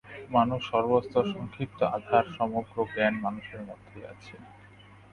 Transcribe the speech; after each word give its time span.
মানুষ 0.31 0.59
সর্ববস্তুর 0.69 1.25
সংক্ষিপ্ত 1.33 1.79
আধার, 1.95 2.25
সমগ্র 2.37 2.75
জ্ঞান 2.91 3.15
মানুষের 3.25 3.61
মধ্যেই 3.69 4.05
আছে। 4.13 4.35